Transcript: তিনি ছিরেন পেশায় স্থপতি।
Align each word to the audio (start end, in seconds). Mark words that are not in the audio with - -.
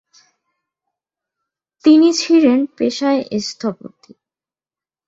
তিনি 1.85 2.09
ছিরেন 2.13 2.59
পেশায় 2.77 3.21
স্থপতি। 3.39 4.11